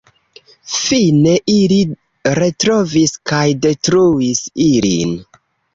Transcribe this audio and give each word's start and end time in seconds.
Fine, 0.75 1.33
ili 1.57 1.77
retrovis 2.41 3.17
kaj 3.35 3.47
detruis 3.69 4.45
ilin. 4.71 5.19